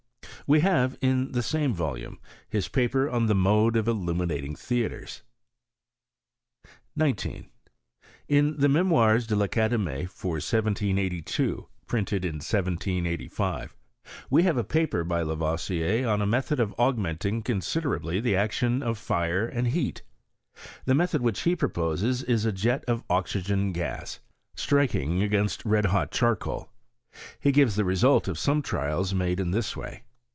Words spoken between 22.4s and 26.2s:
a jet of oxygen gas, striking against red hot